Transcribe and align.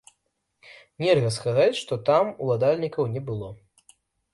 Нельга 1.03 1.29
сказаць, 1.37 1.77
што 1.83 2.01
там 2.11 2.35
уладальнікаў 2.47 3.03
не 3.17 3.21
было. 3.33 3.57